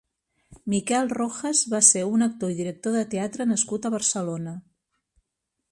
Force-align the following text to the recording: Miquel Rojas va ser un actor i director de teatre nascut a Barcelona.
Miquel 0.73 1.11
Rojas 1.17 1.61
va 1.73 1.81
ser 1.89 2.03
un 2.15 2.27
actor 2.27 2.55
i 2.55 2.59
director 2.63 2.97
de 2.97 3.05
teatre 3.13 3.49
nascut 3.53 3.85
a 3.91 3.95
Barcelona. 3.99 4.57